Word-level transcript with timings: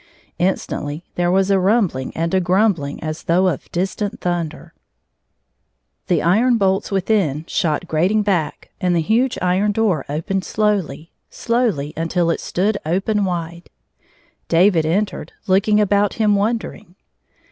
Instantly 0.39 1.03
there 1.13 1.29
was 1.29 1.51
a 1.51 1.59
rumbling 1.59 2.11
and 2.17 2.33
a 2.33 2.39
grumbling 2.41 3.03
as 3.03 3.21
though 3.21 3.47
of 3.47 3.71
distant 3.71 4.19
thunder. 4.19 4.73
The 6.07 6.23
iron 6.23 6.57
139 6.57 6.57
bolts 6.57 6.89
within 6.89 7.45
shot 7.45 7.87
grating 7.87 8.23
back 8.23 8.71
and 8.81 8.95
the 8.95 8.99
huge 9.01 9.37
iron 9.43 9.71
door 9.71 10.03
opened 10.09 10.43
slowly, 10.43 11.11
slowly, 11.29 11.93
until 11.95 12.31
it 12.31 12.39
stood 12.39 12.79
open 12.83 13.25
wide. 13.25 13.69
David 14.47 14.87
entered, 14.87 15.33
looking 15.45 15.79
about 15.79 16.15
him 16.15 16.33
won 16.33 16.57
dering. 16.57 16.95